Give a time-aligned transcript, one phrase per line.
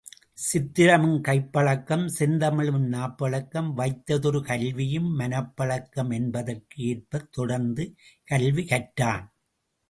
[0.43, 7.85] சித்திரமும் கைப்பழக்கம் செந்தமிழும் நாப்பழக்கம் வைத்ததொரு கல்வியும் மனப்பழக்கம் என்பதற்கு ஏற்பத் தொடர்ந்து
[8.25, 9.25] கல்வி கற்றான்.